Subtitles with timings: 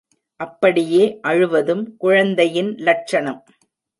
[0.39, 1.19] அப்படியே
[1.21, 3.45] அழுவதும் குழந்தையின் லட்சணம்.